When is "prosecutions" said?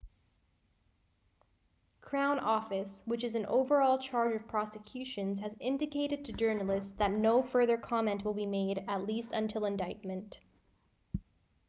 4.47-5.39